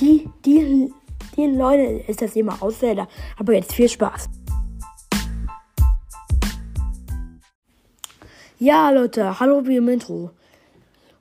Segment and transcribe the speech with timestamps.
[0.00, 0.92] die, die,
[1.36, 3.08] die Leute ist das Thema Ausländer.
[3.38, 4.28] Aber jetzt viel Spaß.
[8.58, 10.30] Ja, Leute, hallo wie im Intro.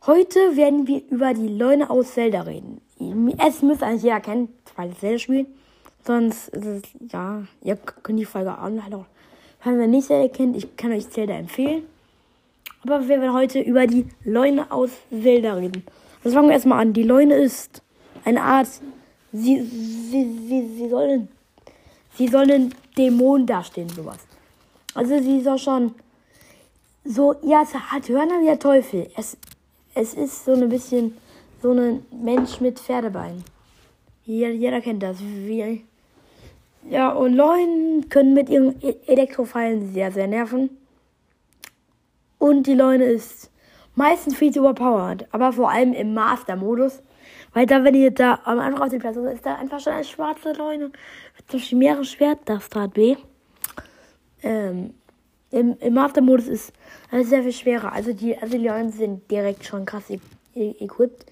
[0.06, 2.82] Heute werden wir über die Leune aus Zelda reden.
[3.38, 5.46] Es müsste eigentlich jeder kennen, zweites Zelda-Spiel.
[6.04, 6.82] Sonst ist es,
[7.12, 8.96] ja, ihr könnt die Folge anhalten.
[8.96, 9.06] Halt
[9.60, 11.84] Falls ihr nicht Zelda kennt, ich kann euch Zelda empfehlen.
[12.84, 15.84] Aber wir werden heute über die Leune aus Zelda reden.
[16.24, 16.94] Also fangen wir erstmal an.
[16.94, 17.82] Die Leune ist
[18.28, 18.68] eine Art,
[19.32, 21.30] sie, sie, sie, sie sollen,
[22.18, 24.18] sie sollen Dämonen darstellen, sowas.
[24.94, 25.96] Also sie soll schon
[27.06, 29.10] so, ja, es hat Hörner wie der Teufel.
[29.16, 29.38] Es,
[29.96, 31.18] es ist so ein bisschen
[31.62, 33.46] so ein Mensch mit Pferdebeinen.
[34.26, 35.20] Jeder, jeder kennt das.
[35.22, 35.86] Wie,
[36.90, 40.70] ja, und Leunen können mit ihren e-, Elektropfeilen sehr, sehr nerven.
[42.40, 43.50] Und die Leune ist
[43.96, 47.02] meistens viel zu overpowered, aber vor allem im Master-Modus.
[47.54, 50.04] Weil da, wenn ihr da am Anfang auf dem Platz ist, da einfach schon eine
[50.04, 50.92] schwarze Leune.
[51.48, 53.16] Zum chimären Schwert, das Strat B.
[54.44, 54.94] Ähm,
[55.50, 56.74] im, im Master-Modus ist
[57.12, 57.94] alles sehr viel schwerer.
[57.94, 60.20] Also die, also die Leute sind direkt schon krass e
[60.56, 61.26] equipped.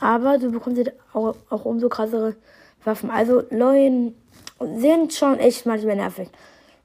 [0.00, 2.36] Aber du bekommst jetzt auch, auch umso krassere
[2.84, 3.10] Waffen.
[3.10, 4.14] Also Leuen
[4.60, 6.28] sind schon echt manchmal nervig.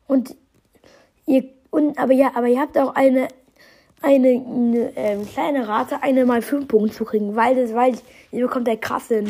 [0.08, 0.36] Und
[1.26, 3.28] ihr, und, aber ja, aber ihr habt auch eine,
[4.02, 7.96] eine, eine ähm, kleine Rate, eine mal fünf Punkte zu kriegen, weil das, weil
[8.32, 9.24] ihr bekommt ein krasse,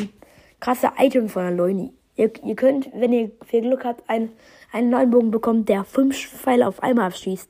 [0.60, 1.92] krasse Item von der Leuni.
[2.16, 4.30] Ihr, ihr könnt, wenn ihr viel Glück habt, ein
[4.72, 7.48] einen neuen Bogen bekommt, der fünf Pfeile auf einmal abschießt.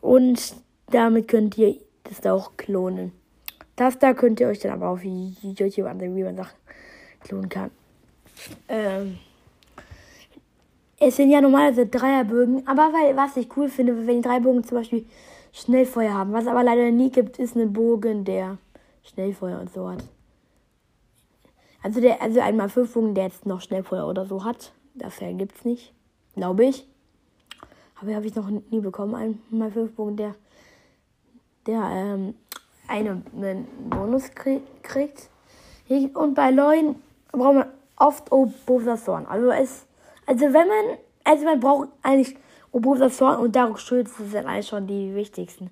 [0.00, 0.54] Und
[0.90, 3.12] damit könnt ihr das da auch klonen.
[3.76, 6.56] Das da könnt ihr euch dann aber auf YouTube ansehen, wie man Sachen
[7.22, 7.70] klonen kann.
[8.68, 9.18] Ähm,
[10.98, 14.64] es sind ja normalerweise Dreierbögen, aber weil, was ich cool finde, wenn die drei Bogen
[14.64, 15.06] zum Beispiel
[15.52, 16.32] Schnellfeuer haben.
[16.32, 18.58] Was aber leider nie gibt, ist ein Bogen, der
[19.04, 20.04] Schnellfeuer und so hat.
[21.82, 24.72] Also der, also einmal fünf Bogen, der jetzt noch Schnellfeuer oder so hat.
[24.94, 25.92] Dafür gibt es nicht.
[26.34, 26.86] Glaube ich.
[28.02, 29.14] Aber habe ich noch nie bekommen.
[29.50, 30.34] Einmal 5 Punkte,
[31.66, 32.34] der, der ähm,
[32.88, 35.28] eine, einen Bonus kriegt.
[36.14, 36.96] Und bei Leuen
[37.30, 37.66] braucht man
[37.96, 39.26] oft Obosasorn.
[39.26, 39.86] Also es,
[40.26, 42.36] also wenn man, also man braucht eigentlich
[42.72, 45.70] Obosasorn und Dark Schulz, das sind eigentlich schon die wichtigsten.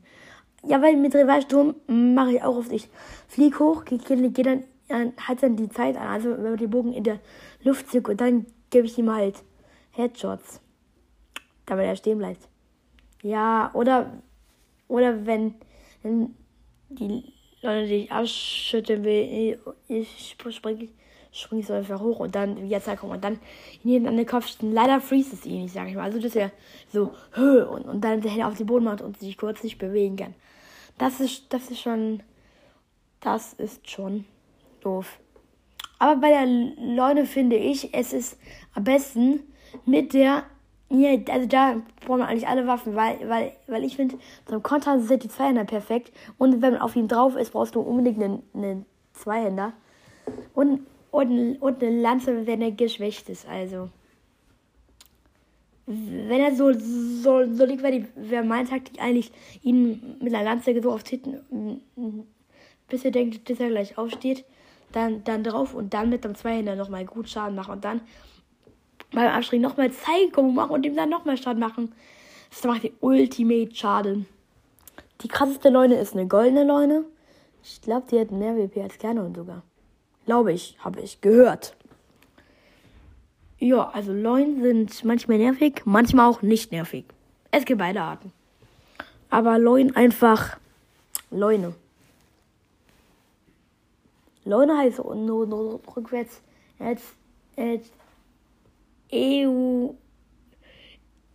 [0.62, 2.88] Ja, weil mit Rivalsturm mache ich auch oft, ich
[3.28, 6.93] fliege hoch, gehe geh dann, halt dann die Zeit an, also wenn man die Bogen
[6.93, 7.19] in der
[7.62, 9.43] Luft zieht und dann gebe ich ihm halt
[9.93, 10.60] Headshots,
[11.65, 12.47] damit er stehen bleibt.
[13.22, 14.12] Ja, oder,
[14.89, 15.55] oder wenn,
[16.03, 16.34] wenn
[16.91, 19.59] die Leute dich abschütteln will,
[19.89, 20.89] ich springe
[21.32, 23.38] spring so einfach hoch und dann, wie jetzt kommt und dann
[23.84, 24.56] ihn an den Kopf.
[24.60, 26.04] Leider freeze es ihn nicht, sag ich mal.
[26.04, 26.50] Also, dass er
[26.92, 30.16] so, hö, und, und dann Hände auf den Boden macht und sich kurz nicht bewegen
[30.16, 30.34] kann.
[30.98, 32.22] Das ist, das ist schon,
[33.20, 34.24] das ist schon
[34.80, 35.18] doof.
[35.98, 38.38] Aber bei der Leune finde ich, es ist
[38.74, 39.41] am besten
[39.84, 40.44] mit der.
[40.92, 45.00] Ja, also da braucht man eigentlich alle Waffen, weil, weil, weil ich finde, zum Kontern
[45.00, 46.10] sind die Zweihänder perfekt.
[46.36, 49.72] Und wenn man auf ihm drauf ist, brauchst du unbedingt einen, einen Zweihänder.
[50.52, 53.47] Und, und, und eine Lanze, wenn er geschwächt ist.
[53.48, 53.88] Also.
[55.87, 59.32] Wenn er so, so, so liegt, wäre meine Taktik eigentlich,
[59.62, 61.81] ihn mit einer Lanze so oft hitten,
[62.88, 64.44] bis er denkt, dass er gleich aufsteht
[64.93, 68.00] dann, dann drauf und dann mit dem Zweihänder nochmal gut Schaden machen und dann
[69.12, 71.92] beim Abspringen nochmal Zeigung machen und ihm dann nochmal Schaden machen.
[72.50, 74.27] Das macht die Ultimate Schaden.
[75.22, 77.04] Die krasseste Leune ist eine goldene Leune.
[77.62, 79.62] Ich glaube, die hat mehr WP als Kerne sogar.
[80.30, 81.74] Glaube ich, habe ich gehört.
[83.58, 87.04] Ja, also Leunen sind manchmal nervig, manchmal auch nicht nervig.
[87.50, 88.32] Es gibt beide Arten.
[89.28, 90.56] Aber Leuen einfach
[91.32, 91.74] Leune.
[94.44, 96.41] Leune heißt nur, nur rückwärts
[96.78, 97.02] als,
[97.56, 97.91] als
[99.12, 99.88] EU,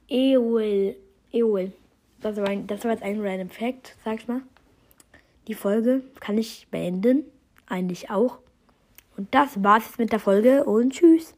[0.10, 0.96] EUL,
[1.34, 1.74] EUL.
[2.22, 4.42] Das war, ein, das war jetzt ein random Fact, sag ich mal.
[5.50, 7.26] Die Folge kann ich beenden.
[7.68, 8.38] Eigentlich auch.
[9.18, 11.36] Und das war's jetzt mit der Folge und tschüss.